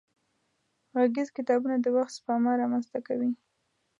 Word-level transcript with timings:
غږيز 0.99 1.29
کتابونه 1.37 1.75
د 1.79 1.87
وخت 1.95 2.13
سپما 2.17 2.51
را 2.59 2.65
منځ 2.71 2.85
ته 2.93 2.99
کوي. 3.07 3.31